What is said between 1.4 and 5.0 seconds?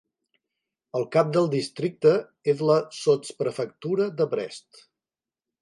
districte és la sotsprefectura de Brest.